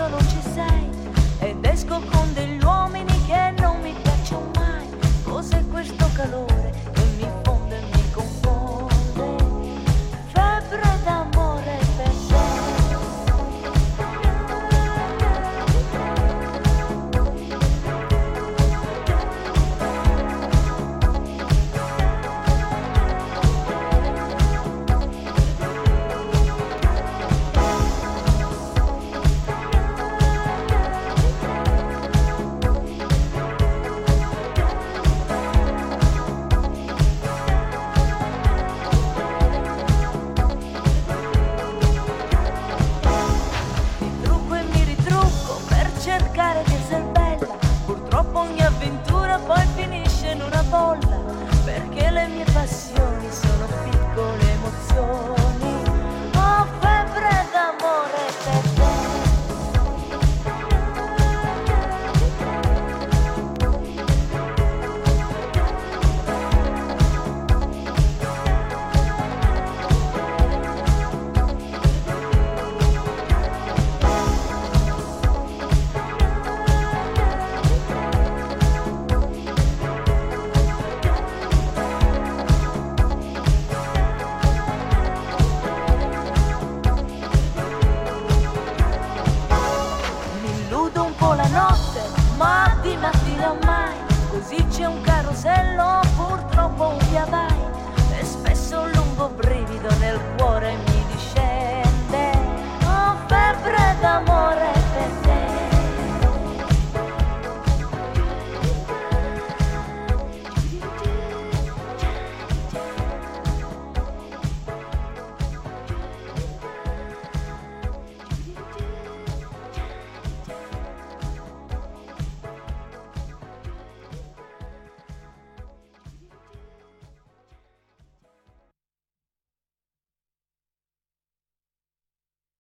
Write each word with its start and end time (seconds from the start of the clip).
todo 0.00 0.27